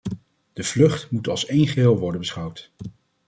De 0.53 0.63
vlucht 0.63 1.11
moet 1.11 1.27
als 1.27 1.45
één 1.45 1.67
geheel 1.67 1.97
worden 1.97 2.19
beschouwd. 2.21 2.71